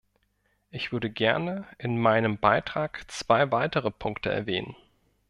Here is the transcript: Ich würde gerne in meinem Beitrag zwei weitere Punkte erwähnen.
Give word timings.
Ich 0.71 0.91
würde 0.91 1.11
gerne 1.11 1.67
in 1.77 1.95
meinem 2.01 2.39
Beitrag 2.39 3.03
zwei 3.11 3.51
weitere 3.51 3.91
Punkte 3.91 4.31
erwähnen. 4.31 4.75